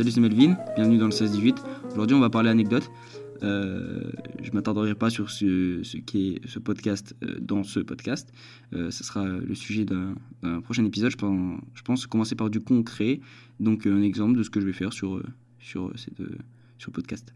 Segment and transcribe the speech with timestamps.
[0.00, 1.56] Salut, c'est Melvin, bienvenue dans le 16-18.
[1.92, 2.90] Aujourd'hui, on va parler anecdote.
[3.42, 4.00] Euh,
[4.42, 8.32] je m'attarderai pas sur ce, ce qui est ce podcast euh, dans ce podcast.
[8.72, 10.14] Euh, ce sera le sujet d'un
[10.62, 11.10] prochain épisode.
[11.10, 13.20] Je pense, commencer par du concret,
[13.60, 15.22] donc un exemple de ce que je vais faire sur,
[15.58, 16.16] sur, cette,
[16.78, 17.34] sur le podcast.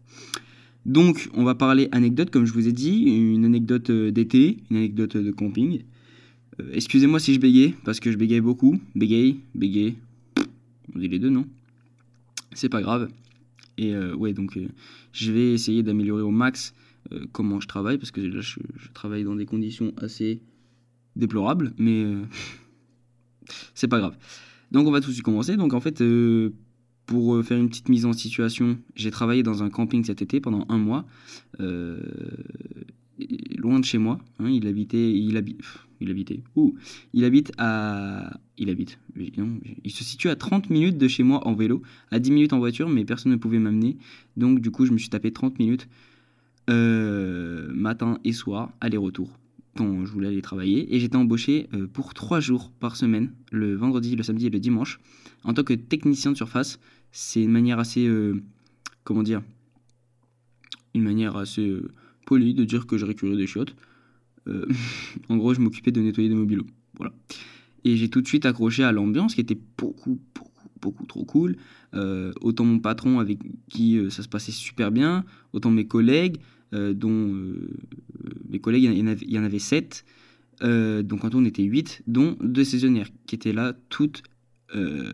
[0.87, 5.17] Donc, on va parler anecdote, comme je vous ai dit, une anecdote d'été, une anecdote
[5.17, 5.83] de camping.
[6.71, 8.79] Excusez-moi si je bégaye, parce que je bégaye beaucoup.
[8.95, 9.97] Bégaye, bégaye,
[10.95, 11.45] on dit les deux, non?
[12.55, 13.09] C'est pas grave.
[13.77, 14.67] Et euh, ouais, donc euh,
[15.11, 16.73] je vais essayer d'améliorer au max
[17.11, 18.59] euh, comment je travaille, parce que là, je,
[18.93, 20.41] travaille dans des conditions assez
[21.15, 22.05] déplorables, mais
[23.75, 24.17] c'est pas grave.
[24.71, 25.57] Donc on va tout de suite commencer.
[25.57, 26.01] Donc en fait,
[27.05, 30.65] pour faire une petite mise en situation, j'ai travaillé dans un camping cet été pendant
[30.69, 31.05] un mois
[33.57, 34.19] loin de chez moi.
[34.39, 35.61] Hein, il habitait, il habite,
[36.01, 36.41] il habitait.
[36.55, 36.75] Ouh,
[37.13, 38.99] il habite à, il habite.
[39.15, 42.59] il se situe à 30 minutes de chez moi en vélo, à 10 minutes en
[42.59, 43.97] voiture, mais personne ne pouvait m'amener.
[44.37, 45.87] Donc du coup, je me suis tapé 30 minutes
[46.69, 49.37] euh, matin et soir, aller-retour,
[49.77, 50.93] quand je voulais aller travailler.
[50.95, 54.59] Et j'étais embauché euh, pour 3 jours par semaine, le vendredi, le samedi et le
[54.59, 54.99] dimanche,
[55.43, 56.79] en tant que technicien de surface.
[57.11, 58.41] C'est une manière assez, euh,
[59.03, 59.41] comment dire,
[60.93, 61.77] une manière assez
[62.25, 63.75] poli de dire que je récurais des chiottes.
[64.47, 64.65] Euh,
[65.29, 66.65] en gros, je m'occupais de nettoyer des mobilos.
[66.97, 67.13] Voilà.
[67.83, 71.55] Et j'ai tout de suite accroché à l'ambiance qui était beaucoup, beaucoup, beaucoup trop cool.
[71.93, 76.37] Euh, autant mon patron avec qui euh, ça se passait super bien, autant mes collègues,
[76.71, 77.33] dont
[78.49, 80.03] mes collègues, il y, en avait, il y en avait sept.
[80.61, 84.23] donc en tout, on était huit, dont deux saisonnières qui étaient là toute,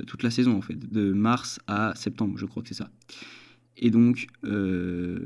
[0.08, 2.90] toute la saison en fait, de mars à septembre, je crois que c'est ça.
[3.78, 5.20] Et donc, euh,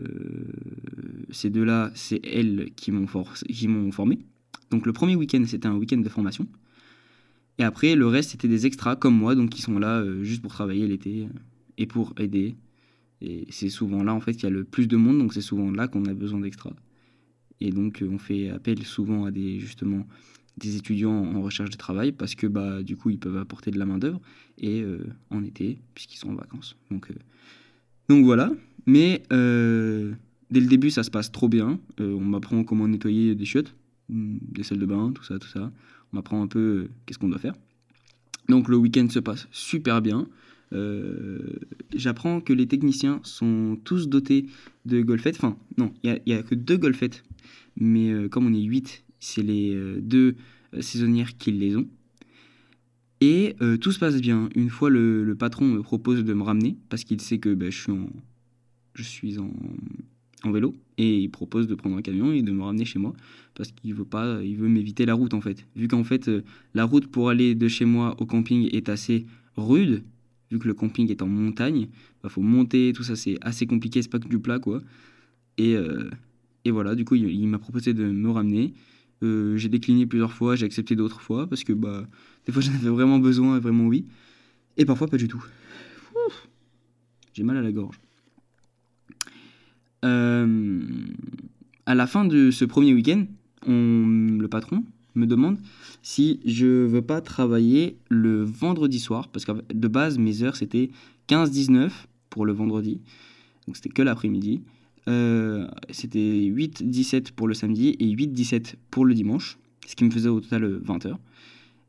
[1.29, 4.19] ces deux-là, c'est elles qui m'ont, formé.
[4.71, 6.47] Donc, le premier week-end, c'était un week-end de formation.
[7.57, 10.41] Et après, le reste, c'était des extras comme moi, donc qui sont là euh, juste
[10.41, 11.39] pour travailler l'été euh,
[11.77, 12.55] et pour aider.
[13.21, 15.41] Et c'est souvent là, en fait, qu'il y a le plus de monde, donc c'est
[15.41, 16.73] souvent là qu'on a besoin d'extras.
[17.61, 20.05] Et donc, on fait appel souvent à des, justement,
[20.57, 23.79] des étudiants en recherche de travail parce que, bah, du coup, ils peuvent apporter de
[23.79, 24.19] la main-d'œuvre
[24.57, 24.83] et
[25.29, 26.75] en été, puisqu'ils sont en vacances.
[26.91, 27.09] Donc,
[28.07, 28.51] donc voilà,
[28.85, 30.13] mais euh,
[30.51, 31.79] dès le début, ça se passe trop bien.
[31.99, 33.75] Euh, on m'apprend comment nettoyer des chiottes,
[34.09, 35.71] mm, des salles de bain, tout ça, tout ça.
[36.13, 37.55] On m'apprend un peu euh, qu'est-ce qu'on doit faire.
[38.47, 40.27] Donc le week-end se passe super bien.
[41.95, 44.47] J'apprends que les techniciens sont tous dotés
[44.85, 45.37] de golfettes.
[45.37, 47.23] Enfin, non, il n'y a, que deux golfettes.
[47.77, 50.35] Mais comme on est 8, c'est les deux
[50.81, 51.87] saisonnières qui les ont.
[53.21, 54.49] Et euh, tout se passe bien.
[54.55, 59.03] Une fois, le, patron me propose de me ramener parce qu'il sait que bah, je
[59.03, 62.99] suis, en, vélo et il propose de prendre un camion et de me ramener chez
[62.99, 63.13] moi
[63.55, 65.65] parce qu'il veut veut m'éviter la route en fait.
[65.75, 66.43] Vu qu'en fait, euh,
[66.73, 69.25] la route pour aller de chez moi au camping est assez
[69.57, 70.03] rude,
[70.51, 71.89] vu que le camping est en montagne, il
[72.21, 74.81] bah, faut monter, tout ça, c'est assez compliqué, c'est pas que du plat quoi.
[75.57, 76.09] Et, euh,
[76.65, 78.73] et voilà, du coup, il m'a proposé de me ramener.
[79.21, 82.05] J'ai décliné plusieurs fois, j'ai accepté d'autres fois parce que bah
[82.45, 84.05] des fois, j'en avais vraiment besoin, vraiment oui.
[84.77, 85.43] Et parfois, pas du tout.
[87.33, 87.99] J'ai mal à la gorge.
[90.05, 90.81] Euh,
[91.85, 93.25] à la fin de ce premier week-end,
[93.67, 94.83] le patron
[95.15, 95.57] me demande
[96.01, 100.91] si je veux pas travailler le vendredi soir, parce que de base, mes heures, c'était
[101.27, 101.91] 15-19
[102.29, 103.01] pour le vendredi,
[103.65, 104.61] donc c'était que l'après-midi.
[105.07, 110.29] Euh, c'était 8-17 pour le samedi et 8-17 pour le dimanche, ce qui me faisait
[110.29, 111.19] au total 20 heures.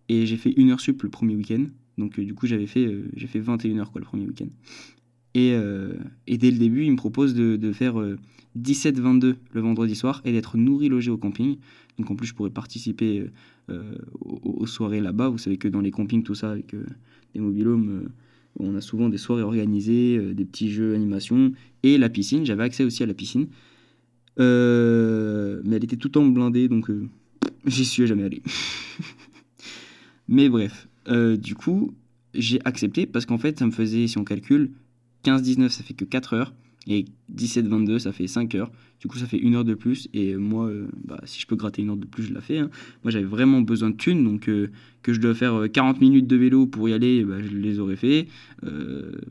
[0.09, 1.65] Et j'ai fait une heure sup le premier week-end.
[1.99, 4.49] Donc euh, du coup, j'avais fait, euh, j'ai fait 21 heures quoi, le premier week-end.
[5.35, 5.95] Et, euh,
[6.27, 7.97] et, dès le début, il me propose de, de faire
[8.59, 11.59] 17-22 le vendredi soir et d'être nourri logé au camping.
[11.99, 13.27] Donc en plus, je pourrais participer
[13.69, 15.29] aux, soirées là-bas.
[15.29, 16.75] Vous savez que dans les campings, tout ça, avec
[17.35, 18.09] les mobilhomes,
[18.59, 21.53] on a souvent des soirées organisées, des petits jeux, animations
[21.83, 22.45] et la piscine.
[22.47, 23.49] J'avais accès aussi à la piscine.
[24.39, 26.91] mais elle était tout le temps blindée, donc
[27.67, 28.43] j'y suis jamais allé.
[30.29, 31.95] Mais bref, euh, du coup,
[32.35, 34.73] j'ai accepté parce qu'en fait, ça me faisait, si on calcule,
[35.25, 36.55] 15-19, ça fait que 4 heures.
[36.87, 37.05] Et
[37.35, 38.71] 17-22, ça fait 5 heures.
[39.01, 40.09] Du coup, ça fait une heure de plus.
[40.15, 42.59] Et moi, euh, bah, si je peux gratter une heure de plus, je la fais.
[42.59, 42.71] Hein.
[43.03, 44.25] Moi, j'avais vraiment besoin de thunes.
[44.25, 44.71] Donc, euh,
[45.03, 47.97] que je dois faire 40 minutes de vélo pour y aller, bah, je les aurais
[47.97, 48.29] fait.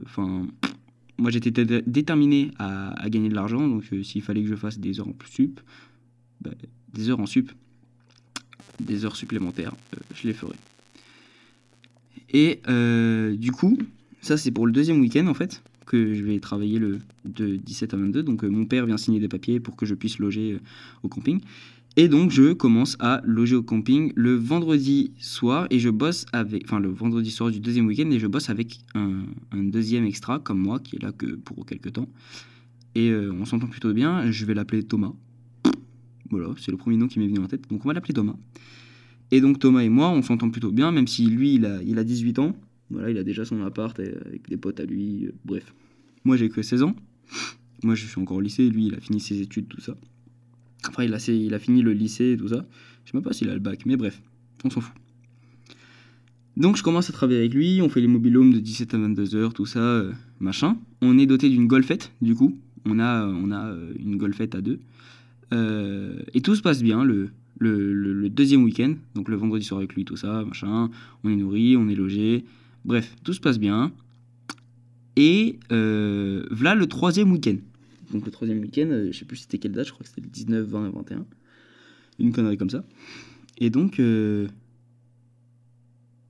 [0.06, 0.48] Enfin,
[1.18, 1.52] moi, j'étais
[1.86, 3.68] déterminé à, gagner de l'argent.
[3.68, 5.62] Donc, s'il fallait que je fasse des heures en sup,
[6.42, 6.52] bah,
[6.94, 7.52] des heures en sup,
[8.80, 9.74] des heures supplémentaires,
[10.14, 10.56] je les ferai.
[12.30, 13.78] Et euh, du coup,
[14.22, 17.94] ça c'est pour le deuxième week-end en fait, que je vais travailler le, de 17
[17.94, 18.24] à 22.
[18.24, 20.60] Donc euh, mon père vient signer des papiers pour que je puisse loger euh,
[21.04, 21.40] au camping.
[21.98, 26.66] Et donc, je commence à loger au camping le vendredi soir et je bosse avec,
[26.66, 29.24] enfin, le vendredi soir du deuxième week-end et je bosse avec un,
[29.54, 32.10] deuxième extra comme moi qui est là que pour quelques temps.
[32.96, 34.30] Et euh, on s'entend plutôt bien.
[34.30, 35.14] Je vais l'appeler Thomas.
[36.30, 37.70] Voilà, c'est le premier nom qui m'est venu en tête.
[37.70, 38.36] Donc, on va l'appeler Thomas.
[39.32, 41.98] Et donc, Thomas et moi, on s'entend plutôt bien, même si lui, il a, il
[41.98, 42.56] a 18 ans.
[42.92, 45.26] Voilà, il a déjà son appart euh, avec des potes à lui.
[45.26, 45.74] euh, bref.
[46.24, 46.96] Moi, j'ai que 16 ans.
[47.84, 48.70] Moi, je suis encore au lycée.
[48.70, 49.96] Lui, il a fini ses études, tout ça.
[50.88, 51.20] Enfin, il a,
[51.60, 52.66] fini le lycée tout ça.
[53.06, 54.22] Je sais même pas s'il a le bac, mais bref,
[54.64, 54.94] on s'en fout.
[56.58, 57.82] Donc, je commence à travailler avec lui.
[57.82, 60.78] On fait les mobilhomes de 17 à 22 heures, tout ça, euh, machin.
[61.02, 62.58] On est doté d'une golfette, du coup.
[62.86, 64.80] On a, on a une golfette à deux.
[65.52, 67.30] Et tout se passe bien le,
[67.60, 68.94] le, le- le deuxième week-end.
[69.16, 70.90] Donc, le vendredi soir avec lui, tout ça, machin.
[71.24, 72.46] On est nourri, on est logé.
[72.86, 73.92] Bref, tout se passe bien.
[75.18, 77.58] Et euh, voilà le troisième week-end.
[78.12, 80.22] Donc le troisième week-end, euh, je sais plus c'était quelle date, je crois que c'était
[80.22, 81.26] le 19, 20 et 21.
[82.20, 82.86] Une connerie comme ça.
[83.58, 84.48] Et donc, euh,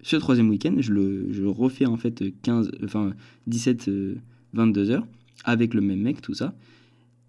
[0.01, 3.13] ce troisième week-end, je le refais en fait 15, enfin
[3.47, 4.15] 17, euh,
[4.53, 5.07] 22 heures
[5.43, 6.55] avec le même mec, tout ça.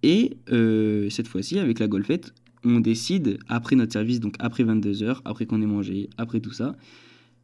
[0.03, 2.35] Et euh, cette fois-ci, avec la golfette,
[2.65, 6.53] on décide, après notre service, donc après 22 heures, après qu'on ait mangé, après tout
[6.53, 6.77] ça,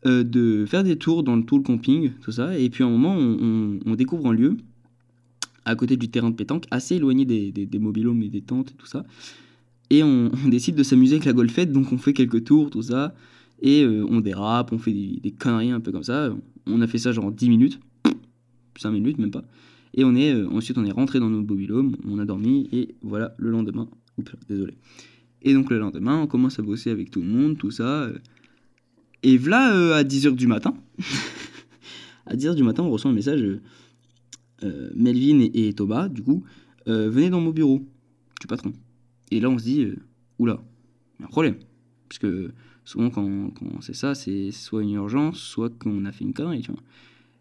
[0.06, 2.58] euh, de faire des tours dans le, tout le camping, tout ça.
[2.58, 4.56] Et puis à un moment, on, découvre un lieu
[5.64, 8.75] à côté du terrain de pétanque, assez éloigné des, des, des mobilhomes et des tentes
[8.76, 9.04] tout ça.
[9.90, 13.14] Et on, décide de s'amuser avec la golfette, donc on fait quelques tours, tout ça.
[13.60, 16.34] Et euh, on dérape, on fait des, des conneries un peu comme ça.
[16.66, 17.81] On a fait ça genre 10 minutes,
[18.78, 19.44] 5 minutes même pas.
[19.94, 22.94] Et on est, euh, ensuite on est rentré dans notre mobilhome, on a dormi, et
[23.02, 23.88] voilà, le lendemain,
[24.19, 24.75] oups, désolé.
[25.43, 28.08] Et donc le lendemain, on commence à bosser avec tout le monde, tout ça.
[29.22, 30.74] Et voilà, euh, à 10h du matin,
[32.26, 33.60] à 10h du matin, on reçoit un message, euh,
[34.64, 36.44] euh, Melvin et, Thomas, du coup,
[36.86, 37.86] venez dans mon bureau,
[38.40, 38.72] du patron.
[39.30, 39.86] Et là, on se dit,
[40.38, 40.60] oula,
[41.19, 41.54] il y a un problème.
[42.08, 42.52] Parce que
[42.84, 46.62] souvent, quand, quand c'est ça, c'est soit une urgence, soit qu'on a fait une connerie,
[46.62, 46.82] tu vois.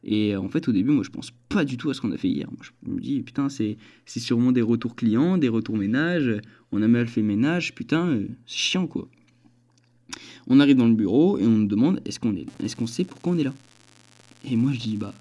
[0.03, 2.17] Et en fait, au début, moi, je pense pas du tout à ce qu'on a
[2.17, 2.47] fait hier.
[2.61, 6.39] Je me dis, putain, c'est sûrement des retours clients, des retours ménage.
[6.71, 9.07] On a mal fait ménage, putain, c'est chiant, quoi.
[10.47, 13.33] On arrive dans le bureau et on nous demande, est-ce qu'on est, est-ce sait pourquoi
[13.33, 13.53] on est là?
[14.43, 15.13] Et moi, je dis, bah,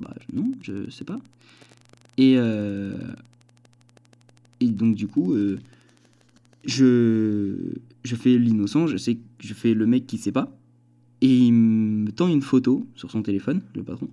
[0.00, 1.20] bah non, je sais pas.
[2.16, 2.96] Et, euh,
[4.60, 5.58] et donc, du coup, euh,
[6.64, 7.74] je,
[8.04, 8.96] je fais l'innocent, je
[9.40, 10.52] je fais le mec qui sait pas.
[11.20, 14.08] Et il me tend une photo sur son téléphone, le patron.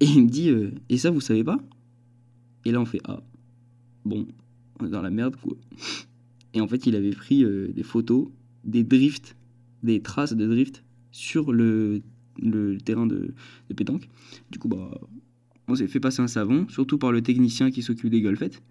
[0.00, 1.58] Et il me dit euh, Et ça, vous savez pas?
[2.64, 3.20] Et là, on fait Ah,
[4.04, 4.26] bon,
[4.80, 5.56] on est dans la merde, quoi.
[6.52, 8.26] Et en fait, il avait pris des photos,
[8.64, 9.36] des drifts,
[9.82, 12.02] des traces de drift sur le,
[12.84, 13.34] terrain de,
[13.74, 14.08] pétanque.
[14.50, 14.90] Du coup, bah,
[15.68, 18.62] on s'est fait passer un savon, surtout par le technicien qui s'occupe des golfettes.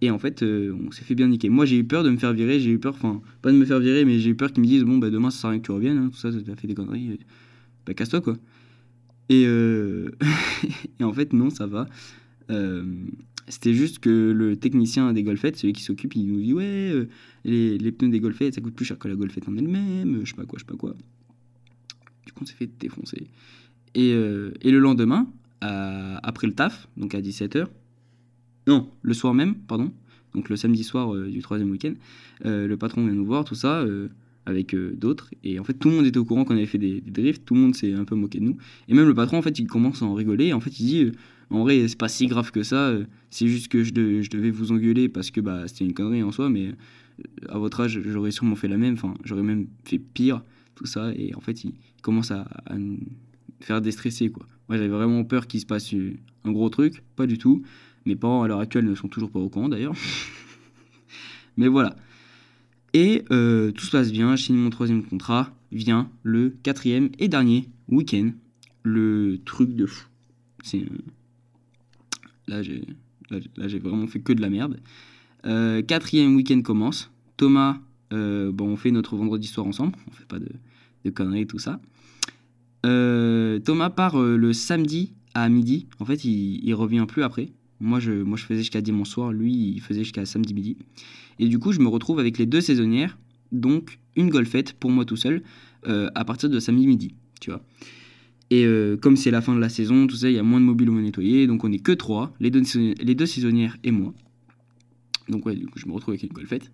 [0.00, 1.48] Et en fait, euh, on s'est fait bien niquer.
[1.48, 3.64] Moi, j'ai eu peur de me faire virer, j'ai eu peur, enfin, pas de me
[3.64, 5.50] faire virer, mais j'ai eu peur qu'ils me disent Bon, bah, demain, ça sert à
[5.52, 7.16] rien que tu reviennes, hein, tout ça, t'as fait des conneries, euh,
[7.86, 8.36] bah, casse-toi, quoi.
[9.30, 10.10] Et, euh,
[11.00, 11.88] et en fait, non, ça va.
[13.48, 17.08] C'était juste que le technicien des golfettes, celui qui s'occupe, il nous dit Ouais, euh,
[17.44, 20.36] les, pneus des golfettes, ça coûte plus cher que la golfette en elle-même, je sais
[20.36, 20.94] pas quoi, je sais pas quoi.
[22.26, 23.26] Du coup, on s'est fait défoncer.
[23.94, 25.28] Et, euh, et le lendemain,
[25.60, 27.66] après le taf, donc à 17h,
[28.66, 29.92] non, le soir même, pardon,
[30.34, 31.94] donc le samedi soir euh, du troisième week-end,
[32.44, 33.84] le patron vient nous voir, tout ça,
[34.46, 35.30] avec d'autres.
[35.42, 37.44] Et en fait, tout le monde était au courant qu'on avait fait des, des drifts,
[37.44, 38.56] tout le monde s'est un peu moqué de nous.
[38.88, 40.46] Et même le patron, en fait, il commence à en rigoler.
[40.46, 41.12] Et en fait, il dit,
[41.50, 44.30] en vrai, c'est pas si grave que ça, euh, c'est juste que je, de- je
[44.30, 47.80] devais vous engueuler parce que bah, c'était une connerie en soi, mais euh, à votre
[47.80, 50.42] âge, j'aurais sûrement fait la même, enfin, j'aurais même fait pire,
[50.74, 51.12] tout ça.
[51.14, 52.46] Et en fait, il commence à,
[52.76, 52.98] nous
[53.60, 54.46] faire déstresser, quoi.
[54.68, 57.62] Moi, j'avais vraiment peur qu'il se passe euh, un gros truc, pas du tout.
[58.06, 59.94] Mes parents, à l'heure actuelle, ne sont toujours pas au courant, d'ailleurs.
[61.56, 61.96] mais voilà.
[62.92, 67.68] Et tout se passe bien, je signe mon troisième contrat, vient le quatrième et dernier
[67.88, 68.30] week-end,
[68.84, 70.06] le truc de fou.
[70.62, 70.84] C'est
[72.46, 72.86] là j'ai
[73.30, 74.80] là, j'ai- vraiment fait que de la merde.
[75.46, 77.10] Euh, quatrième week-end commence.
[77.36, 77.78] Thomas,
[78.12, 81.80] euh, bon, on fait notre vendredi soir ensemble, on fait pas de, conneries tout ça.
[82.86, 85.86] Euh, Thomas part le samedi à midi.
[85.98, 87.48] En fait, il, il revient plus après.
[87.80, 89.32] Moi, je, moi, je faisais jusqu'à dimanche soir.
[89.32, 90.76] Lui, il faisait jusqu'à samedi midi.
[91.38, 93.18] Et du coup, je me retrouve avec les deux saisonnières,
[93.52, 95.42] donc une golfette pour moi tout seul,
[95.84, 97.62] à partir de samedi midi, tu vois.
[98.54, 100.60] Et euh, comme c'est la fin de la saison, tout ça, il y a moins
[100.60, 102.62] de mobiles à nettoyer, donc on est que trois, les deux,
[103.26, 104.14] saisonnières- et moi.
[105.28, 106.70] Donc ouais, je me retrouve avec une golfette.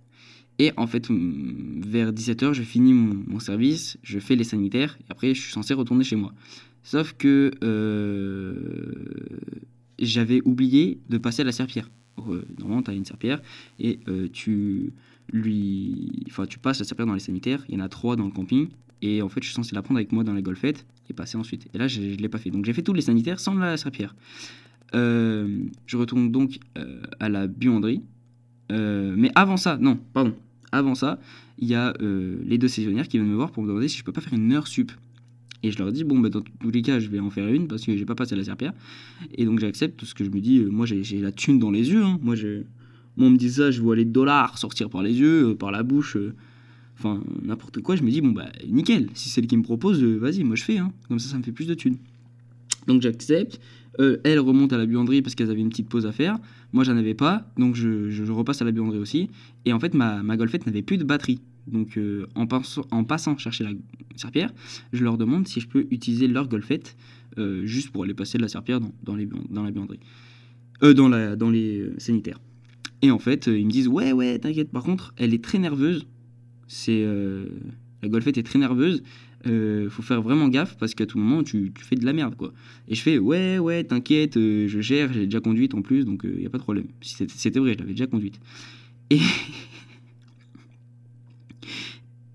[0.58, 5.32] Et en fait, vers 17h, je finis mon, service, je fais les sanitaires, et après,
[5.34, 6.34] je suis censé retourner chez moi.
[6.82, 8.56] Sauf que euh,
[9.98, 11.88] j'avais oublié de passer à la serpillère.
[12.28, 13.40] Euh, normalement, tu as une serpillère,
[13.78, 14.00] et
[14.34, 14.92] tu,
[15.32, 16.26] lui.
[16.50, 18.68] Tu passes la serpillère dans les sanitaires, il y en a trois dans le camping,
[19.00, 21.36] et en fait, je suis censé la prendre avec moi dans la golfette et passer
[21.36, 21.68] ensuite.
[21.74, 22.50] Et là, je ne l'ai pas fait.
[22.50, 24.14] Donc, j'ai fait tous les sanitaires sans la serpillère.
[24.94, 28.02] Euh, je retourne donc euh, à la buanderie.
[28.72, 30.34] Euh, mais avant ça, non, pardon.
[30.72, 31.18] Avant ça,
[31.58, 34.04] il y a les deux saisonnières qui viennent me voir pour me demander si je
[34.04, 34.92] peux pas faire une heure sup.
[35.62, 37.68] Et je leur dis, bon, bah, dans tous les cas, je vais en faire une
[37.68, 38.72] parce que j'ai pas passé la serpillère.
[39.34, 40.60] Et donc, j'accepte tout ce que je me dis.
[40.60, 42.02] moi, j'ai la thune dans les yeux.
[42.02, 42.18] Hein.
[42.22, 42.36] Moi,
[43.16, 45.82] moi, on me dit ça, je vois les dollars sortir par les yeux, par la
[45.82, 46.16] bouche
[47.00, 50.02] enfin n'importe quoi, je me dis bon bah nickel, si c'est elle qui me propose,
[50.02, 50.92] vas-y, moi je fais, hein.
[51.08, 51.96] comme ça ça me fait plus de thunes.
[52.86, 53.60] Donc j'accepte,
[53.98, 56.38] euh, elle remonte à la buanderie parce qu'elle avait une petite pause à faire.
[56.72, 59.28] Moi, j'en avais pas, donc je, repasse à la buanderie aussi.
[59.64, 61.40] Et en fait, ma, ma golfette n'avait plus de batterie.
[61.66, 62.46] Donc, euh, en,
[62.90, 63.70] en, passant chercher la
[64.16, 64.52] serpillère,
[64.92, 66.96] je leur demande si je peux utiliser leur golfette
[67.38, 70.00] euh, juste pour aller passer de la serpillère dans, les, dans la buanderie.
[70.80, 72.40] dans, la, dans les sanitaires.
[73.02, 74.70] Et en fait, ils me disent Ouais, ouais, t'inquiète.
[74.70, 76.06] Par contre, elle est très nerveuse.
[76.72, 77.04] C'est
[78.02, 79.02] la golfette est très nerveuse
[79.46, 82.52] euh, faut faire vraiment gaffe parce qu'à tout moment tu, fais de la merde quoi.
[82.88, 86.20] Et je fais ouais ouais t'inquiète, euh, je gère, j'ai déjà conduite en plus donc
[86.24, 86.88] il euh, n'y a pas de problème.
[87.00, 88.38] C'était vrai, je l'avais déjà conduite.
[89.08, 89.18] Et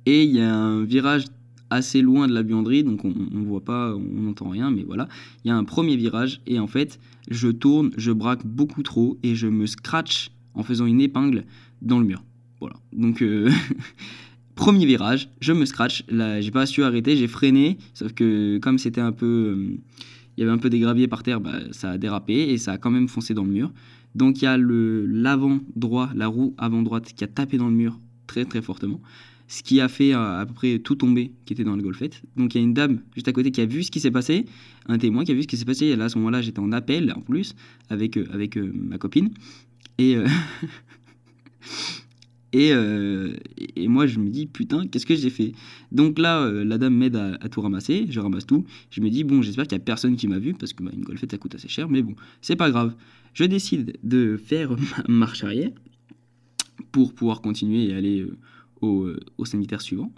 [0.07, 1.25] et il y a un virage
[1.69, 5.07] assez loin de la buanderie donc on, on voit pas, on n'entend rien mais voilà.
[5.43, 6.99] Il y a un premier virage et en fait
[7.29, 11.43] je tourne, je braque beaucoup trop et je me scratch en faisant une épingle
[11.83, 12.23] dans le mur.
[12.59, 12.75] Voilà.
[12.93, 13.23] Donc
[14.55, 16.05] Premier virage, je me scratch.
[16.07, 17.77] Là, j'ai pas su arrêter, j'ai freiné.
[17.93, 19.25] Sauf que comme c'était un peu.
[19.25, 19.77] Euh,
[20.37, 22.73] il y avait un peu des graviers par terre, bah, ça a dérapé et ça
[22.73, 23.71] a quand même foncé dans le mur.
[24.15, 27.67] Donc il y a le l'avant droit, la roue avant droite qui a tapé dans
[27.67, 29.01] le mur très très fortement.
[29.47, 32.21] Ce qui a fait euh, à peu près tout tomber qui était dans le golfette.
[32.35, 34.11] Donc il y a une dame juste à côté qui a vu ce qui s'est
[34.11, 34.45] passé,
[34.87, 35.87] un témoin qui a vu ce qui s'est passé.
[35.87, 37.55] Et là, à ce moment-là, j'étais en appel en plus
[37.89, 39.31] avec, euh, avec ma copine.
[39.97, 40.17] Et.
[42.55, 43.33] Euh,
[43.75, 45.53] et, moi, je me dis, putain, qu'est-ce que j'ai fait?
[45.91, 48.65] Donc là, euh, la dame m'aide à, tout ramasser, je ramasse tout.
[48.91, 50.91] Je me dis, bon, j'espère qu'il n'y a personne qui m'a vu, parce que bah,
[50.93, 52.95] une golfette, ça coûte assez cher, mais bon, c'est pas grave.
[53.33, 54.75] Je décide de faire
[55.07, 55.71] ma marche arrière
[56.91, 58.37] pour pouvoir continuer et aller euh,
[58.81, 60.11] au, au, sanitaire suivant.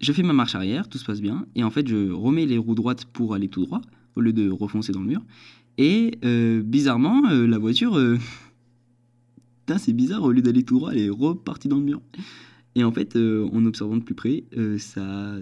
[0.00, 2.58] Je fais ma marche arrière, tout se passe bien, et en fait, je remets les
[2.58, 3.82] roues droites pour aller tout droit,
[4.16, 5.22] au lieu de refoncer dans le mur.
[5.78, 6.12] Et
[6.62, 7.98] bizarrement, la voiture
[9.78, 12.00] c'est bizarre, au lieu d'aller tout droit, elle est repartie dans le mur.
[12.74, 15.38] Et en fait, euh, en observant de plus près, euh, ça a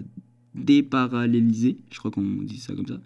[0.55, 2.99] déparallélisé, je crois qu'on dit ça comme ça,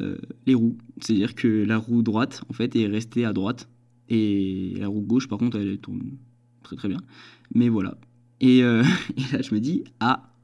[0.00, 0.76] euh, les roues.
[1.00, 3.68] C'est-à-dire que la roue droite, en fait, est restée à droite.
[4.08, 6.02] Et la roue gauche, par contre, elle tourne
[6.62, 7.00] très très bien.
[7.54, 7.96] Mais voilà.
[8.42, 8.82] Et, là,
[9.40, 10.34] je me dis, ah,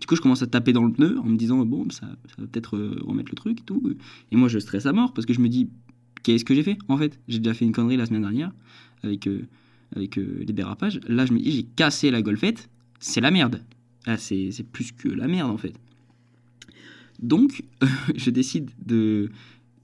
[0.00, 2.34] du coup, je commence à taper dans le pneu en me disant, bon, ça, ça
[2.38, 3.82] va peut-être remettre le truc et tout.
[4.30, 5.68] Et moi, je stresse à mort parce que je me dis,
[6.22, 7.20] qu'est-ce que j'ai fait en fait?
[7.28, 8.52] J'ai déjà fait une connerie la semaine dernière
[9.02, 9.46] avec, euh,
[9.94, 11.00] avec euh, les dérapages.
[11.06, 12.68] Là, je me dis, j'ai cassé la golfette,
[13.00, 13.62] c'est la merde.
[14.06, 15.74] Là, c'est plus que la merde en fait.
[17.20, 17.62] Donc,
[18.16, 19.30] je décide de,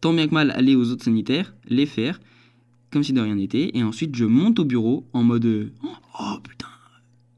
[0.00, 2.20] tant bien que mal, aller aux autres sanitaires, les faire,
[2.90, 5.72] comme si de rien n'était, et ensuite je monte au bureau en mode
[6.18, 6.66] Oh putain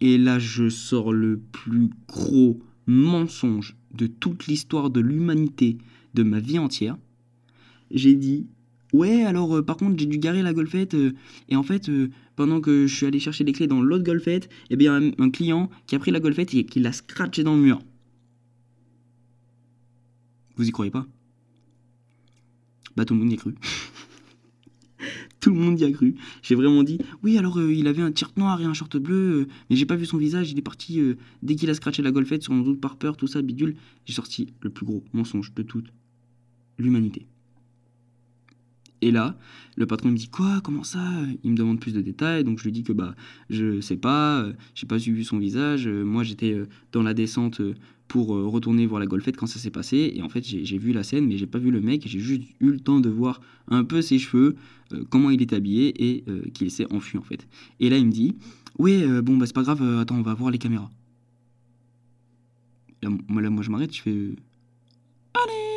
[0.00, 5.78] Et là, je sors le plus gros mensonge de toute l'histoire de l'humanité,
[6.14, 6.96] de ma vie entière.
[7.90, 8.46] J'ai dit
[8.92, 11.12] Ouais, alors euh, par contre, j'ai dû garer la golfette euh,
[11.48, 14.48] et en fait, euh, pendant que je suis allé chercher les clés dans l'autre golfette,
[14.70, 17.62] eh bien, un, client qui a pris la golfette et qui l'a scratché dans le
[17.62, 17.80] mur.
[20.56, 21.06] Vous y croyez pas?
[22.96, 23.54] Bah, tout le monde y a cru.
[25.40, 26.16] tout le monde y a cru.
[26.42, 29.76] J'ai vraiment dit Oui, alors il avait un t-shirt noir et un short bleu, mais
[29.76, 31.00] j'ai pas vu son visage, il est parti
[31.42, 33.76] dès qu'il a scratché la golfette, sur doute par peur, tout ça, bidule.
[34.04, 35.86] J'ai sorti le plus gros mensonge de toute
[36.76, 37.26] l'humanité.
[39.02, 39.36] Et là,
[39.76, 41.02] le patron me dit quoi, comment ça
[41.42, 43.14] Il me demande plus de détails, donc je lui dis que bah
[43.48, 45.86] je sais pas, euh, j'ai pas vu son visage.
[45.86, 47.62] Euh, moi j'étais euh, dans la descente
[48.08, 51.04] pour retourner voir la golfette quand ça s'est passé, et en fait j'ai vu la
[51.04, 52.02] scène, mais j'ai pas vu le mec.
[52.06, 54.56] J'ai juste eu le temps de voir un peu ses cheveux,
[55.10, 57.46] comment il est habillé et qu'il s'est enfui en fait.
[57.78, 58.34] Et là il me dit
[58.80, 60.90] oui bon bah c'est pas grave, attends on va voir les caméras.
[63.02, 64.34] Là, moi, je m'arrête, je fais
[65.34, 65.69] allez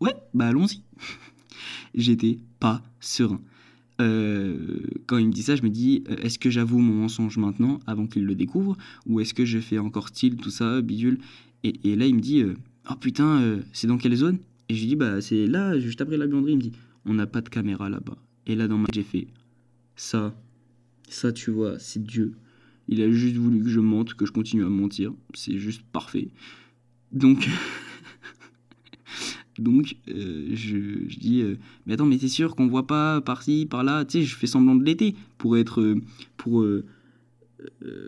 [0.00, 0.82] ouais, bah allons-y.
[1.94, 3.40] J'étais pas serein.
[4.00, 7.38] Euh, quand il me dit ça, je me dis euh, est-ce que j'avoue mon mensonge
[7.38, 8.76] maintenant avant qu'il le découvre
[9.06, 11.18] ou est-ce que je fais encore style tout ça bidule?
[11.64, 12.54] Et, là il me dit euh,
[12.90, 14.38] oh putain c'est dans quelle zone?
[14.68, 16.52] Et je lui dis bah c'est là juste après la buanderie.
[16.52, 16.72] Il me dit
[17.06, 18.18] on n'a pas de caméra là-bas.
[18.46, 19.28] Et là dans ma j'ai fait
[19.96, 20.34] ça
[21.08, 22.34] ça tu vois c'est Dieu.
[22.88, 25.12] Il a juste voulu que je mente que je continue à mentir.
[25.34, 26.28] C'est juste parfait.
[27.12, 27.48] Donc
[29.58, 33.66] Donc, euh, je, je, dis, euh, mais attends, mais t'es sûr qu'on voit pas par-ci,
[33.66, 34.04] par-là?
[34.04, 35.80] Tu sais, je fais semblant de l'été pour être.
[35.80, 36.00] Euh,
[36.36, 36.66] pour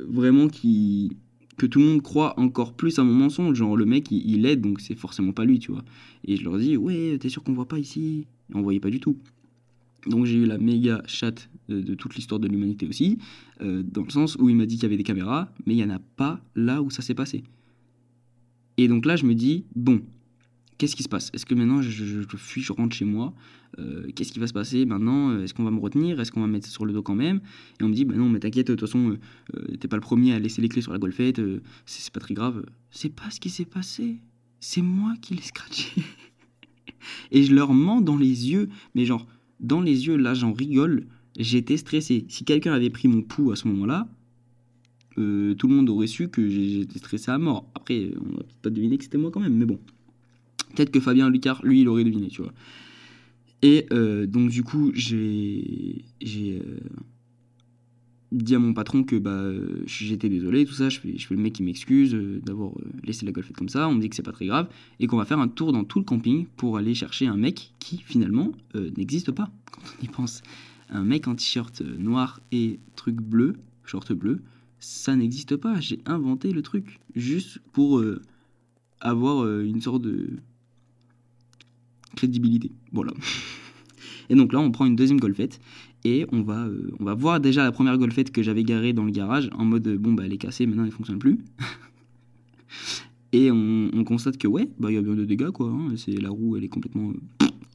[0.07, 1.17] vraiment qui
[1.57, 3.57] que tout le monde croit encore plus à mon mensonge.
[3.57, 5.85] Genre, le mec, il, il aide, donc c'est forcément pas lui, tu vois.
[6.25, 8.27] Et je leur dis, ouais, t'es sûr qu'on voit pas ici?
[8.53, 9.17] Et on voyait pas du tout.
[10.07, 13.19] Donc j'ai eu la méga chatte de, toute l'histoire de l'humanité aussi,
[13.61, 15.85] dans le sens où il m'a dit qu'il y avait des caméras, mais il n'y
[15.85, 17.43] en a pas là où ça s'est passé.
[18.79, 20.01] Et donc là, je me dis, bon,
[20.79, 21.31] qu'est-ce qui se passe?
[21.35, 23.35] Est-ce que maintenant je, fuis, je rentre chez moi
[23.79, 25.39] euh, Qu'est-ce qui va se passer maintenant?
[25.41, 26.19] Est-ce qu'on va me retenir?
[26.21, 27.41] Est-ce qu'on va me mettre sur le dos quand même?
[27.81, 29.19] Et on me dit, bah non, mais t'inquiète, de toute façon,
[29.57, 32.21] euh, t'es pas le premier à laisser les clés sur la golfette, euh, c'est pas
[32.21, 32.65] très grave.
[32.91, 34.21] C'est pas ce qui s'est passé.
[34.61, 35.91] C'est moi qui l'ai scratché.
[37.33, 39.27] Et je leur mens dans les yeux, mais genre,
[39.61, 41.07] dans les yeux, là, j'en rigole.
[41.37, 42.25] J'étais stressé.
[42.29, 44.09] Si quelqu'un avait pris mon pouls à ce moment-là,
[45.15, 47.69] tout le monde aurait su que j'étais stressé à mort.
[47.75, 49.81] Après, on n'a pas deviné que c'était moi quand même, mais bon.
[50.75, 52.53] Peut-être que Fabien Lucard, lui, il aurait deviné, tu vois.
[53.63, 56.61] Et euh, donc, du coup, j'ai euh,
[58.31, 59.51] dit à mon patron que bah,
[59.87, 60.89] j'étais désolé, tout ça.
[60.89, 62.73] Je fais, je fais le mec qui m'excuse euh, d'avoir
[63.03, 63.89] laissé la golfette comme ça.
[63.89, 64.69] On me dit que c'est pas très grave
[65.01, 67.73] et qu'on va faire un tour dans tout le camping pour aller chercher un mec
[67.79, 68.53] qui, finalement,
[68.97, 70.43] n'existe pas quand on y pense.
[70.91, 74.41] Un mec en t-shirt noir et truc bleu, short bleu,
[74.79, 75.81] ça n'existe pas.
[75.81, 78.03] J'ai inventé le truc juste pour
[79.01, 80.39] avoir une sorte de
[82.19, 82.73] crédibilité.
[82.93, 83.13] Voilà.
[84.29, 85.61] Et donc là, on prend une deuxième golfette
[86.05, 89.05] et on va, euh, on va voir déjà la première golfette que j'avais garée dans
[89.05, 91.39] le garage en mode bon, bah elle est cassée, maintenant elle fonctionne plus.
[93.33, 95.69] et on, constate que ouais, bah il y a bien de dégâts quoi.
[95.69, 95.95] Hein.
[95.97, 97.13] c'est la roue, elle est complètement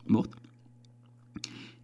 [0.08, 0.32] morte.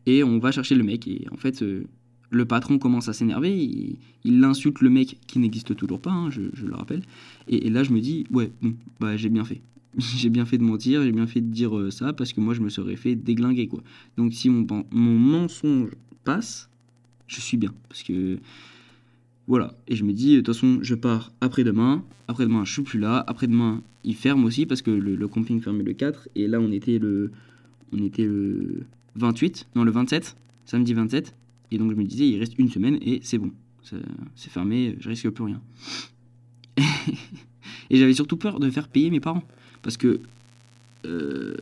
[0.06, 1.62] Et on va chercher le mec et en fait.
[1.62, 1.86] Euh,
[2.32, 6.42] le patron commence à s'énerver, il, insulte le mec qui n'existe toujours pas, hein, je,
[6.42, 7.01] le rappelle.
[7.48, 9.62] Et, et, là, je me dis, ouais, bon, bah j'ai bien fait.
[9.98, 12.53] j'ai bien fait de mentir, j'ai bien fait de dire euh, ça parce que moi
[12.53, 13.81] je me serais fait déglinguer quoi.
[14.17, 15.91] Donc si mon, mon mensonge
[16.24, 16.69] passe,
[17.27, 18.38] je suis bien parce que
[19.48, 19.74] voilà.
[19.88, 23.23] Et je me dis de toute façon je pars après-demain, après-demain je suis plus là,
[23.28, 26.99] après-demain il ferme aussi parce que le, camping fermait le 4 et là on était
[26.99, 27.32] le
[27.91, 31.36] on était le 28, non le 27, samedi 27
[31.71, 35.10] et donc je me disais il reste une semaine et c'est bon, c'est fermé, je
[35.10, 35.62] risque plus rien.
[37.89, 39.43] et j'avais surtout peur de faire payer mes parents.
[39.82, 40.19] Parce que.
[41.06, 41.56] Euh,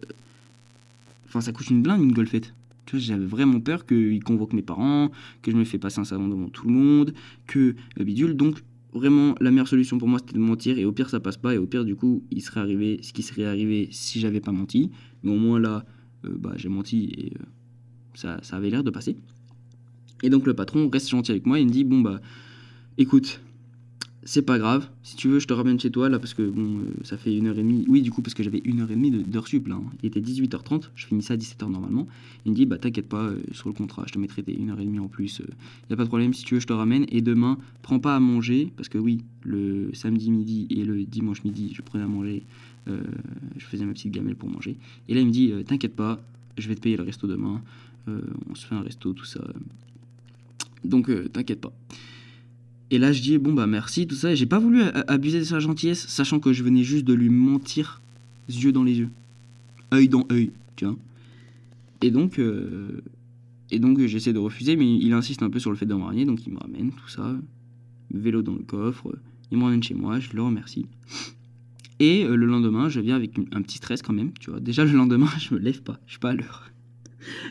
[1.27, 2.53] enfin, ça coûte une blinde une golfette.
[2.85, 5.11] Tu vois, j'avais vraiment peur qu'ils convoquent mes parents,
[5.41, 7.13] que je me fais passer un savon devant tout le monde,
[7.45, 8.35] que euh, bidule.
[8.35, 8.63] Donc,
[8.93, 10.77] vraiment, la meilleure solution pour moi, c'était de mentir.
[10.77, 11.53] Et au pire, ça passe pas.
[11.53, 14.51] Et au pire, du coup, il serait arrivé ce qui serait arrivé si j'avais pas
[14.51, 14.89] menti.
[15.23, 15.85] Mais au moins, là,
[16.25, 17.33] euh, bah, j'ai menti et
[18.13, 19.17] ça, ça avait l'air de passer.
[20.23, 21.59] Et donc, le patron reste gentil avec moi.
[21.59, 22.21] Il me dit Bon, bah,
[22.97, 23.41] écoute,
[24.27, 24.89] c'est pas grave.
[25.03, 27.33] Si tu veux, je te ramène chez toi là parce que bon, euh, ça fait
[27.33, 27.85] une heure et demie.
[27.87, 29.75] Oui, du coup, parce que j'avais une heure et demie d'heure sup là.
[29.75, 29.89] Hein.
[30.03, 32.09] Il était 18h30, je finissais à 17h normalement.
[32.45, 34.69] Il me dit, bah t'inquiète pas, euh, sur le contrat, je te mettrai des une
[34.69, 35.39] heure et demie en plus.
[35.39, 35.55] Il euh,
[35.91, 37.05] y a pas de problème, si tu veux, je te ramène.
[37.07, 41.45] Et demain, prends pas à manger parce que oui, le samedi midi et le dimanche
[41.45, 42.43] midi, je prenais à manger.
[42.85, 44.75] je faisais ma petite gamelle pour manger.
[45.07, 46.19] Et là, il me dit, t'inquiète pas,
[46.57, 47.61] je vais te payer le resto demain.
[48.07, 49.39] on se fait un resto, tout ça.
[50.83, 51.71] Donc, t'inquiète pas.
[52.89, 54.33] Et là, je dis, bon, bah merci, tout ça.
[54.33, 58.01] J'ai pas voulu abuser de sa gentillesse, sachant que je venais juste de lui mentir,
[58.49, 59.09] yeux dans les yeux.
[59.93, 60.95] œil dans œil, tu vois.
[62.01, 63.01] Et donc, euh,
[63.71, 66.25] et donc j'essaie de refuser, mais il insiste un peu sur le fait de me
[66.25, 67.35] donc il me ramène, tout ça.
[68.13, 69.17] Vélo dans le coffre,
[69.51, 70.85] il me ramène chez moi, je le remercie.
[71.99, 74.59] Et euh, le lendemain, je viens avec un petit stress quand même, tu vois.
[74.59, 76.71] Déjà, le lendemain, je me lève pas, je suis pas à l'heure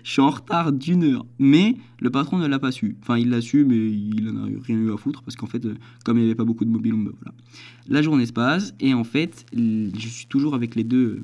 [0.03, 1.27] je suis en retard d'une heure.
[1.39, 2.97] Mais le patron ne l'a pas su.
[3.03, 5.65] Enfin, il l'a su, mais il n'en a rien eu à foutre parce qu'en fait,
[5.65, 7.35] euh, comme il n'y avait pas beaucoup de mobile, voilà.
[7.89, 11.23] La journée se passe et en fait, je suis toujours avec les deux,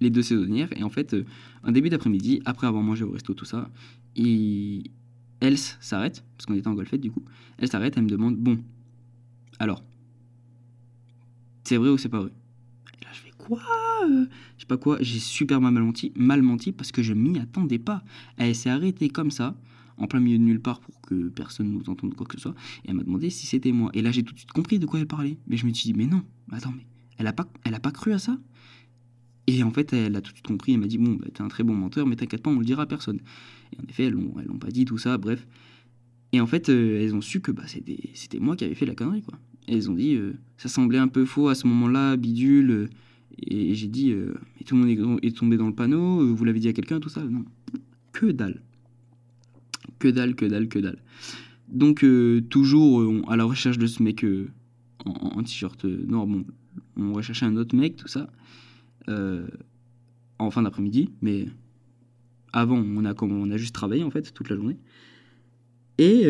[0.00, 0.68] les deux saisonnières.
[0.76, 1.24] Et en fait, euh,
[1.64, 3.68] un début d'après-midi, après avoir mangé au resto, tout ça,
[4.16, 4.82] et
[5.80, 7.22] s'arrête, parce qu'on était en golfette du coup.
[7.58, 8.58] Elle s'arrête, elle me demande Bon,
[9.58, 9.82] alors,
[11.64, 12.32] c'est vrai ou c'est pas vrai?
[13.00, 13.60] Et là, je fais Quoi?
[14.04, 17.38] Euh, je sais pas quoi, j'ai super mal menti, mal menti parce que je m'y
[17.38, 18.02] attendais pas.
[18.36, 19.56] Elle s'est arrêtée comme ça,
[19.96, 22.54] en plein milieu de nulle part pour que personne nous entende quoi que ce soit,
[22.84, 23.90] et elle m'a demandé si c'était moi.
[23.94, 25.38] Et là, j'ai tout de suite compris de quoi elle parlait.
[25.46, 26.86] Mais je me suis dit, mais non, attends, mais
[27.18, 28.38] elle a pas, elle a pas cru à ça?
[29.46, 31.42] Et en fait, elle a tout de suite compris, elle m'a dit Bon, bah, t'es
[31.42, 33.20] un très bon menteur, mais t'inquiète pas, on le dira à personne.
[33.72, 35.46] Et en effet, elles l'ont, pas dit, tout ça, bref.
[36.32, 38.86] Et en fait, euh, elles ont su que bah, c'était, c'était moi qui avais fait
[38.86, 39.38] la connerie, quoi.
[39.68, 42.90] Et elles ont dit euh, Ça semblait un peu faux à ce moment-là, bidule.
[43.38, 46.44] Et j'ai dit, euh, mais tout le monde est, tombé dans le panneau, euh, vous
[46.44, 47.44] l'avez dit à quelqu'un, tout ça Non.
[48.12, 48.62] Que dalle.
[49.98, 50.98] Que dalle, que dalle, que dalle.
[51.68, 54.24] Donc, euh, toujours à la recherche de ce mec
[55.04, 56.44] en, t-shirt noir, bon,
[56.96, 58.30] on recherchait un autre mec, tout ça.
[60.38, 61.46] en fin d'après-midi, mais
[62.52, 64.78] avant, on a, on a juste travaillé en fait toute la journée.
[65.98, 66.22] Et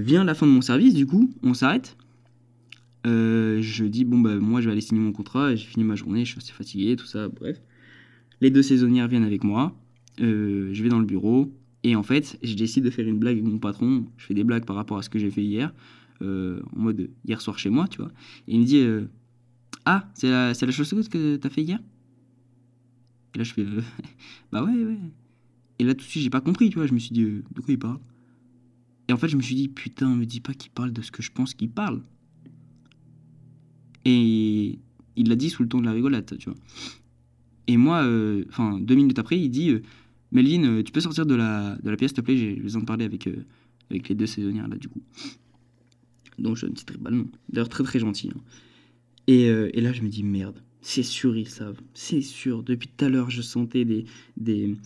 [0.00, 1.96] vient la fin de mon service, du coup, on s'arrête.
[3.06, 5.94] Euh, je dis, bon, bah, moi, je vais aller signer mon contrat, j'ai fini ma
[5.94, 7.60] journée, je suis assez fatigué, tout ça, bref.
[8.40, 9.76] Les deux saisonnières viennent avec moi,
[10.20, 11.52] euh, je vais dans le bureau,
[11.84, 14.44] et en fait, je décide de faire une blague avec mon patron, je fais des
[14.44, 15.72] blagues par rapport à ce que j'ai fait hier,
[16.20, 18.10] en mode hier soir chez moi, tu vois.
[18.48, 18.84] Et il me dit,
[19.84, 21.78] ah, c'est la, la chose que t'as fait hier?
[23.34, 23.64] Et là, je fais,
[24.52, 24.98] bah ouais, ouais.
[25.78, 27.60] Et là, tout de suite, j'ai pas compris, tu vois, je me suis dit, de
[27.60, 28.00] quoi il parle?
[29.08, 31.12] Et en fait, je me suis dit, putain, me dis pas qu'il parle de ce
[31.12, 32.02] que je pense qu'il parle.
[34.08, 34.78] Et
[35.16, 36.58] il l'a dit sous le ton de la rigolade, tu vois.
[37.66, 39.82] Et moi, euh, enfin, deux minutes après, il dit, euh,
[40.30, 42.82] Melvin, euh, tu peux sortir de la, de la pièce, s'il te plaît, j'ai besoin
[42.82, 43.28] de parler avec,
[43.90, 45.02] avec les deux saisonnières, là, du coup.
[46.38, 47.26] Donc, je donne un petit ballon.
[47.48, 48.30] D'ailleurs, très très gentil.
[48.32, 48.40] Hein.
[49.26, 51.80] Et, et, là, je me dis, merde, c'est sûr, ils savent.
[51.92, 52.62] C'est sûr.
[52.62, 54.04] Depuis tout à l'heure, je sentais des,
[54.36, 54.76] des,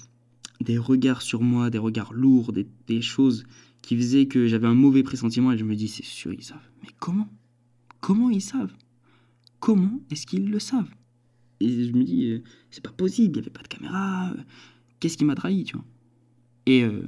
[0.63, 3.45] des regards sur moi, des regards lourds, des, des choses
[3.83, 6.71] qui faisait que j'avais un mauvais pressentiment et je me dis, c'est sûr, ils savent.
[6.83, 7.29] Mais comment?
[8.01, 8.73] Comment ils savent?
[9.61, 10.90] Comment est-ce qu'ils le savent?
[11.61, 14.31] Et je me dis, euh, c'est pas possible, il n'y avait pas de caméra.
[14.31, 14.42] Euh,
[14.99, 15.85] qu'est-ce qui m'a trahi, tu vois?
[16.66, 17.03] Et, euh,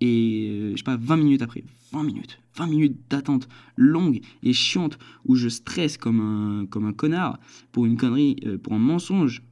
[0.00, 4.98] et je sais pas, 20 minutes après, 20 minutes, 20 minutes d'attente longue et chiante
[5.24, 7.38] où je stresse comme un, comme un connard
[7.72, 9.42] pour une connerie, pour un mensonge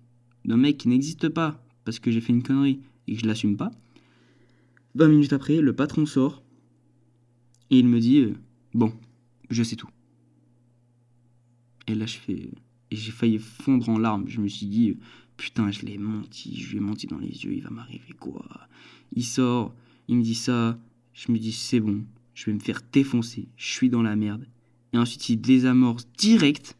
[0.44, 3.56] d'un mec qui n'existe pas parce que j'ai fait une connerie et que je l'assume
[3.56, 3.70] pas.
[4.94, 6.44] 20 minutes après, le patron sort
[7.70, 8.34] et il me dit euh,
[8.72, 8.92] Bon,
[9.50, 9.88] je sais tout.
[11.86, 12.50] Et là, je fais.
[12.90, 14.24] Et j'ai failli fondre en larmes.
[14.28, 14.96] Je me suis dit
[15.36, 18.44] Putain, je l'ai menti, je lui ai menti dans les yeux, il va m'arriver quoi
[19.12, 19.74] Il sort,
[20.08, 20.78] il me dit ça.
[21.12, 24.46] Je me dis C'est bon, je vais me faire défoncer, je suis dans la merde.
[24.92, 26.76] Et ensuite, il désamorce direct.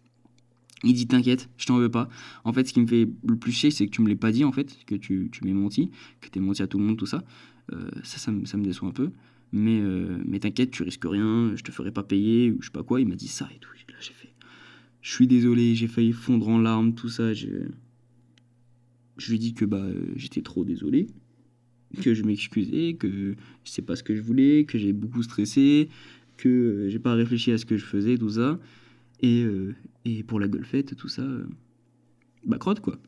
[0.84, 2.08] Il dit T'inquiète, je t'en veux pas.
[2.44, 4.32] En fait, ce qui me fait le plus chier, c'est que tu me l'as pas
[4.32, 5.90] dit, en fait, que tu, tu m'es menti,
[6.20, 7.24] que t'es menti à tout le monde, tout ça.
[7.72, 9.10] Euh, ça, ça, ça, me déçoit un peu
[9.54, 12.72] mais, euh, mais t'inquiète, tu risques rien, je te ferai pas payer, ou je sais
[12.72, 13.00] pas quoi.
[13.00, 13.70] Il m'a dit ça et tout.
[13.88, 14.33] Là, j'ai fait,
[15.04, 17.34] je suis désolé, j'ai failli fondre en larmes, tout ça.
[17.34, 17.68] Je
[19.28, 19.86] lui ai dit que bah,
[20.16, 21.08] j'étais trop désolé,
[22.00, 25.90] que je m'excusais, que c'est pas ce que je voulais, que j'ai beaucoup stressé,
[26.38, 28.58] que j'ai pas réfléchi à ce que je faisais, tout ça.
[29.20, 29.74] Et, euh,
[30.06, 31.44] et pour la golfette, tout ça, euh,
[32.46, 32.98] bah crotte quoi.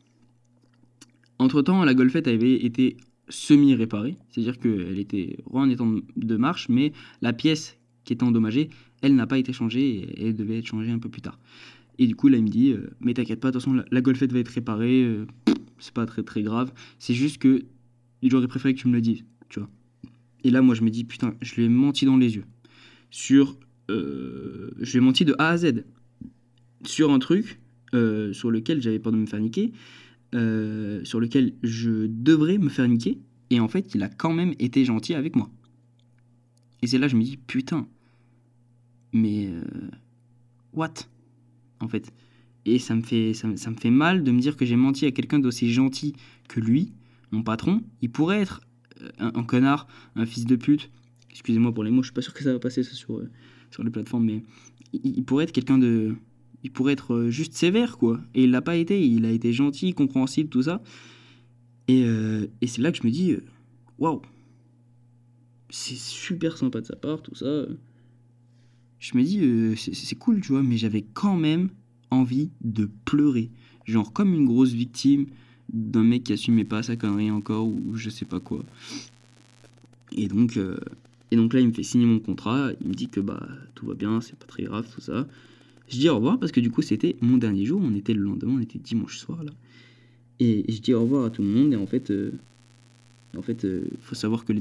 [1.39, 2.99] Entre temps, la golfette avait été
[3.31, 5.85] semi-réparée, c'est-à-dire qu'elle était en état
[6.17, 8.69] de marche, mais la pièce qui était endommagée,
[9.01, 11.39] elle n'a pas été changée et elle devait être changée un peu plus tard.
[11.99, 14.01] Et du coup, là, il me dit, euh, mais t'inquiète pas, de toute façon, la,
[14.01, 15.27] golfette va être réparée, euh,
[15.79, 17.65] c'est pas très très grave, c'est juste que
[18.23, 19.71] j'aurais préféré que tu me le dises, tu vois.
[20.45, 22.45] Et là, moi, je me dis, putain, je lui ai menti dans les yeux.
[23.11, 23.57] Sur.
[23.91, 25.85] Euh, je lui ai menti de A à Z.
[26.85, 27.61] Sur un truc
[28.33, 29.73] sur lequel j'avais peur de me faire niquer.
[30.35, 33.19] Euh, sur lequel je devrais me faire niquer.
[33.51, 35.51] Et en fait, il a quand même été gentil avec moi.
[36.83, 37.87] Et c'est là je me dis, putain,
[39.13, 39.63] mais euh,
[40.75, 40.95] what?
[41.81, 42.13] En fait.
[42.65, 45.13] Et ça me, fait, ça, me, fait mal de me dire que j'ai menti à
[45.13, 46.15] quelqu'un d'aussi gentil
[46.49, 46.93] que lui,
[47.31, 47.83] mon patron.
[48.03, 48.61] Il pourrait être
[49.03, 49.87] euh, un, connard,
[50.17, 50.91] un fils de pute.
[51.31, 53.23] Excusez-moi pour les mots, je suis pas sûr que ça va passer sur,
[53.71, 54.43] sur les plateformes, mais
[54.93, 56.17] il pourrait être quelqu'un de,
[56.67, 58.21] il pourrait être euh, juste sévère, quoi.
[58.35, 60.83] Et il l'a pas été, il a été gentil, compréhensible, tout ça.
[61.87, 63.45] Et, euh, et c'est là que je me dis, euh,
[63.99, 64.21] waouh,
[65.71, 67.67] c'est super sympa de sa part, tout ça.
[68.99, 71.69] Je me dis, c'est cool, tu vois, mais j'avais quand même
[72.11, 73.51] envie de pleurer.
[73.85, 75.27] Genre comme une grosse victime
[75.73, 78.65] d'un mec qui assumait pas sa connerie encore, ou je sais pas quoi.
[80.13, 80.59] Et donc,
[81.31, 83.87] et donc là, il me fait signer mon contrat, il me dit que bah tout
[83.87, 85.27] va bien, c'est pas très grave, tout ça.
[85.89, 88.23] Je dis au revoir parce que du coup c'était mon dernier jour, on était le
[88.23, 89.53] lendemain, on était dimanche soir là.
[90.41, 92.33] Et je dis au revoir à tout le monde et en fait, euh,
[93.37, 94.61] en fait, euh, faut savoir que les,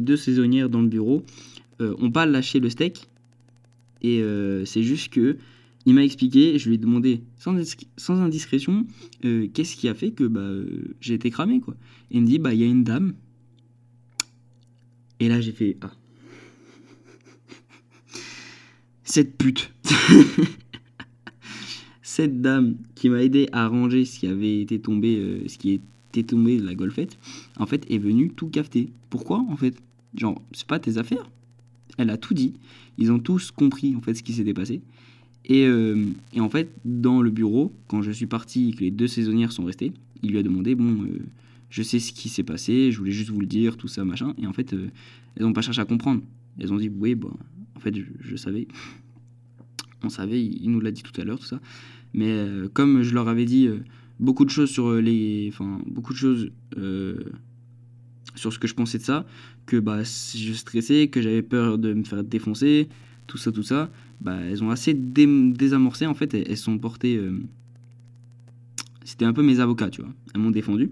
[0.00, 1.24] deux saisonnières dans le bureau
[1.80, 3.08] euh, ont pas lâché le steak
[4.02, 4.22] et
[4.64, 5.38] c'est juste que
[5.86, 8.86] il m'a expliqué, je lui ai demandé sans, indiscrétion
[9.22, 10.50] qu'est-ce qui a fait que bah,
[11.00, 11.74] j'ai été cramé quoi.
[12.10, 13.14] Et il me dit bah il y a une dame.
[15.20, 15.92] Et là j'ai fait ah
[19.04, 19.72] cette pute.
[22.18, 25.80] cette dame qui m'a aidé à ranger ce qui avait été tombé, euh, ce qui
[26.10, 27.16] était tombé de la golfette,
[27.58, 28.90] en fait, est venue tout cafeter.
[29.08, 29.80] Pourquoi, en fait?
[30.16, 31.30] Genre, c'est pas tes affaires?
[31.98, 32.54] Elle a tout dit.
[32.96, 34.80] Ils ont tous compris, en fait, ce qui s'était passé.
[35.44, 38.90] Et, euh, et, en fait, dans le bureau, quand je suis parti et que les
[38.90, 41.18] deux saisonnières sont restées, il lui a demandé, bon, euh,
[41.70, 44.34] je sais ce qui s'est passé, je voulais juste vous le dire, tout ça, machin.
[44.40, 46.22] Et en fait, elles n'ont pas cherché à comprendre.
[46.58, 47.30] Elles ont dit, oui, bon,
[47.74, 48.68] en fait, je, savais.
[50.02, 51.60] On savait, il, nous l'a dit tout à l'heure, tout ça.
[52.14, 53.78] Mais euh, comme je leur avais dit, euh,
[54.20, 56.50] beaucoup de choses sur les, enfin beaucoup de choses
[58.38, 59.26] sur ce que je pensais de ça,
[59.66, 62.88] que bah je stressais, que j'avais peur de me faire défoncer,
[63.26, 63.90] tout ça, tout ça.
[64.20, 67.20] Bah elles ont assez désamorcé en fait, elles, sont portées.
[69.04, 70.12] C'était un peu mes avocats, tu vois.
[70.34, 70.90] Elles m'ont défendu.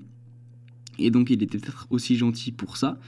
[0.99, 2.99] Et donc il était peut-être aussi gentil pour ça.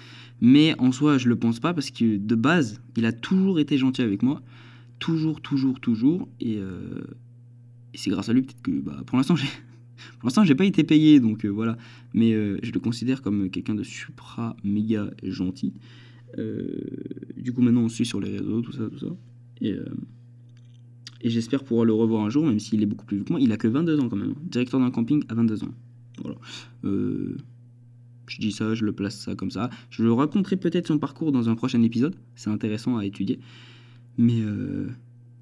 [0.41, 3.77] Mais en soi, je le pense pas parce que de base, il a toujours été
[3.77, 4.43] gentil avec moi.
[4.99, 6.29] Toujours, toujours, toujours.
[6.41, 7.01] Et, euh,
[7.95, 9.49] c'est grâce à lui peut-être que bah, pour l'instant, j'ai.
[10.19, 11.77] Pour l'instant, j'ai pas été payé, donc euh, voilà.
[12.15, 15.75] Mais euh, je le considère comme quelqu'un de supra méga gentil.
[16.37, 19.17] du coup, maintenant, on suit sur les réseaux, tout ça, tout ça.
[19.61, 19.75] Et,
[21.21, 23.41] et j'espère pouvoir le revoir un jour, même s'il est beaucoup plus vieux que moi.
[23.41, 24.35] Il a que 22 ans quand même.
[24.43, 25.75] Directeur d'un camping à 22 ans.
[26.23, 26.37] Voilà.
[28.29, 29.71] Je dis ça, je le place ça comme ça.
[29.91, 32.15] Je le raconterai peut-être son parcours dans un prochain épisode.
[32.37, 33.41] C'est intéressant à étudier.
[34.19, 34.89] Mais euh,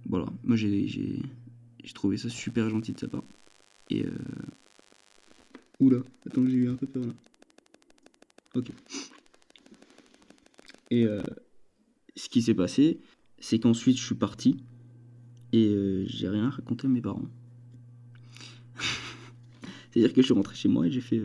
[0.09, 1.23] voilà, moi j'ai
[1.95, 3.25] trouvé ça super gentil de sa part.
[3.91, 4.11] Et euh...
[5.81, 7.13] Oula, attends, j'ai eu un peu peur là.
[8.55, 8.71] Ok.
[10.91, 11.23] Et euh,
[12.15, 13.01] ce qui s'est passé,
[13.39, 14.57] c'est qu'ensuite je suis parti
[15.53, 17.29] et euh, j'ai rien raconté à mes parents.
[19.91, 21.23] C'est-à-dire que je suis rentré chez moi et j'ai fait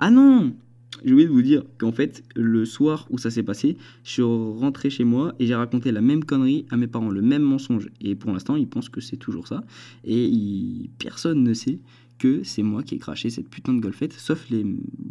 [0.00, 0.56] ah non
[1.04, 4.22] J'ai oublié de vous dire qu'en fait, le soir où ça s'est passé, je suis
[4.22, 7.88] rentré chez moi et j'ai raconté la même connerie à mes parents, le même mensonge.
[8.00, 9.64] Et pour l'instant, ils pensent que c'est toujours ça.
[10.04, 11.80] Et personne ne sait
[12.18, 14.64] que c'est moi qui ai craché cette putain de golfette, sauf les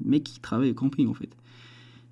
[0.05, 1.29] mecs qui travaillent au camping en fait.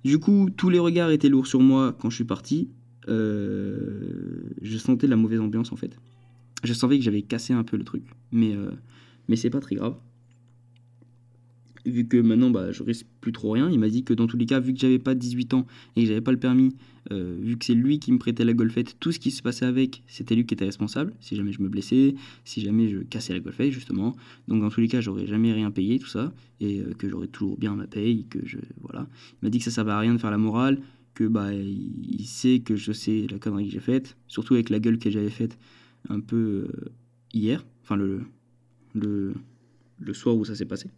[0.04, 2.68] Du coup, tous les regards étaient lourds sur moi quand je suis parti.
[3.08, 5.96] Euh, je sentais la mauvaise ambiance en fait.
[6.62, 8.04] Je savais que j'avais cassé un peu le truc.
[8.30, 8.70] Mais, euh,
[9.28, 9.96] mais c'est pas très grave
[11.84, 14.36] vu que maintenant bah, je risque plus trop rien, il m'a dit que dans tous
[14.36, 15.66] les cas, vu que j'avais pas 18 ans
[15.96, 16.74] et que j'avais pas le permis,
[17.10, 19.66] euh, vu que c'est lui qui me prêtait la golfette, tout ce qui se passait
[19.66, 22.14] avec, c'était lui qui était responsable, si jamais je me blessais,
[22.44, 24.14] si jamais je cassais la golfette justement.
[24.48, 27.26] Donc dans tous les cas, j'aurais jamais rien payé, tout ça, et euh, que j'aurais
[27.28, 28.58] toujours bien ma paye, que je.
[28.80, 29.08] Voilà.
[29.34, 30.78] Il m'a dit que ça servait à rien de faire la morale,
[31.14, 34.78] que bah il sait que je sais la connerie que j'ai faite, surtout avec la
[34.78, 35.58] gueule que j'avais faite
[36.08, 36.90] un peu euh,
[37.34, 38.22] hier, enfin le,
[38.94, 39.34] le,
[39.98, 40.88] le soir où ça s'est passé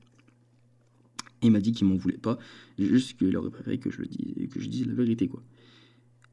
[1.44, 2.38] il m'a dit qu'il m'en voulait pas,
[2.78, 5.42] juste qu'il aurait préféré que je, le dise, que je dise la vérité, quoi.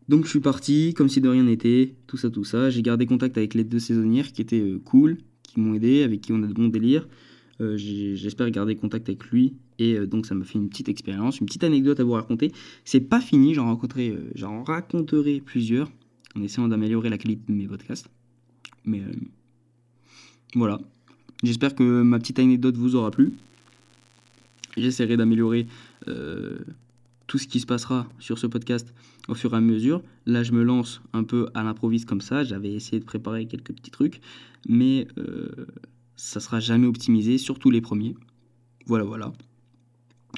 [0.10, 2.70] Donc je suis parti, comme si de rien n'était, tout ça, tout ça.
[2.70, 6.22] J'ai gardé contact avec les deux saisonnières qui étaient euh, cool, qui m'ont aidé, avec
[6.22, 7.08] qui on a de bons délires.
[7.62, 9.54] Euh, j'espère garder contact avec lui.
[9.80, 12.52] Et euh, donc ça m'a fait une petite expérience, une petite anecdote à vous raconter.
[12.84, 13.80] C'est pas fini, j'en
[14.36, 15.92] j'en raconterai plusieurs
[16.36, 18.10] en essayant d'améliorer la qualité de mes podcasts.
[18.84, 19.02] Mais
[20.56, 20.82] voilà.
[21.44, 23.34] J'espère que ma petite anecdote vous aura plu.
[24.82, 25.68] J'essaierai d'améliorer
[26.08, 26.60] euh,
[27.28, 28.94] tout ce qui se passera sur ce podcast
[29.28, 30.02] au fur et à mesure.
[30.26, 32.44] Là, je me lance un peu à l'improviste comme ça.
[32.44, 34.22] J'avais essayé de préparer quelques petits trucs,
[34.68, 35.50] mais euh,
[36.16, 38.16] ça sera jamais optimisé, surtout les premiers.
[38.88, 39.32] Voilà, voilà.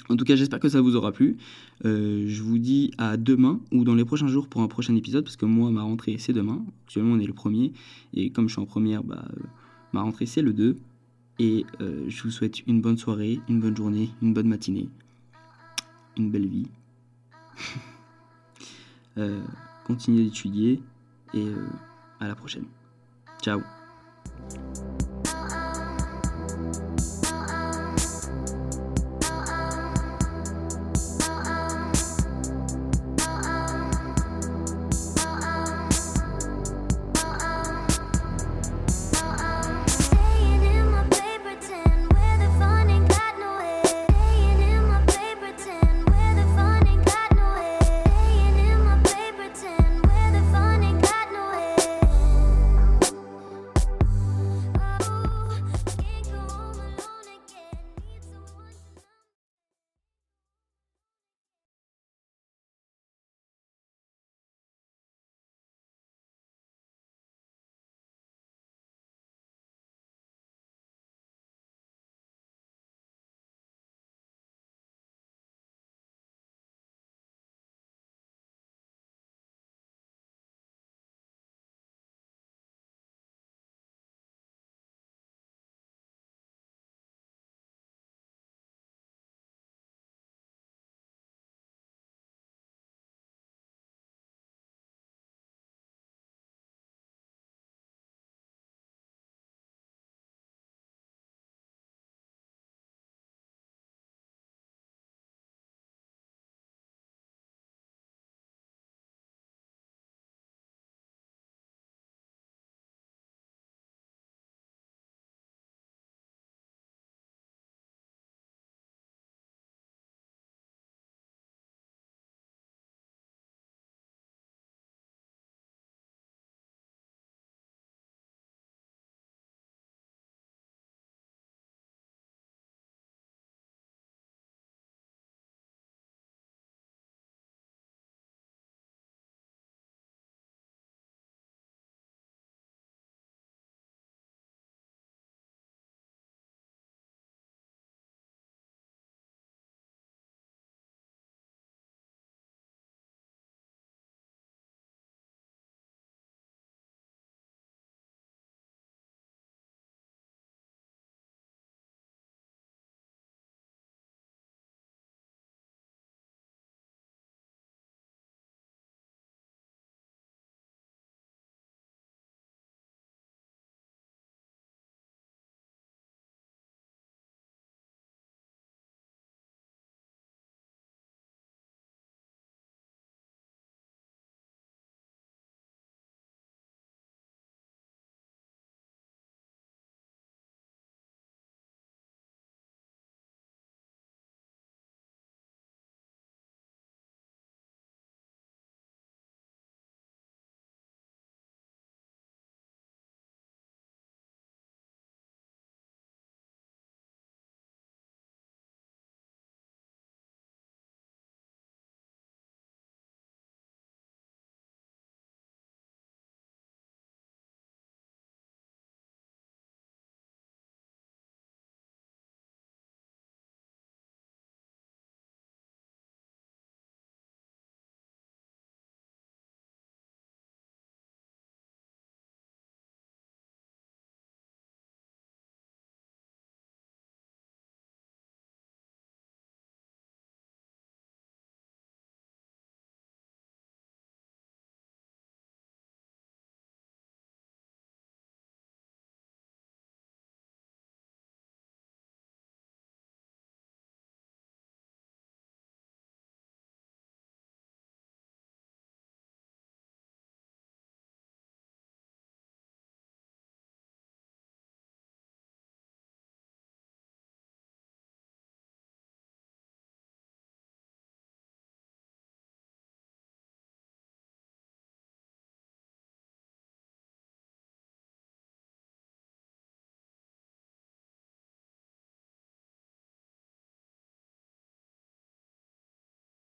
[0.09, 1.37] En tout cas, j'espère que ça vous aura plu.
[1.85, 5.23] Euh, je vous dis à demain ou dans les prochains jours pour un prochain épisode,
[5.23, 6.63] parce que moi, ma rentrée, c'est demain.
[6.85, 7.73] Actuellement, on est le premier.
[8.13, 9.25] Et comme je suis en première, bah,
[9.93, 10.77] ma rentrée, c'est le 2.
[11.39, 14.89] Et euh, je vous souhaite une bonne soirée, une bonne journée, une bonne matinée,
[16.17, 16.67] une belle vie.
[19.17, 19.41] euh,
[19.85, 20.81] continuez d'étudier
[21.33, 21.67] et euh,
[22.19, 22.65] à la prochaine.
[23.41, 23.61] Ciao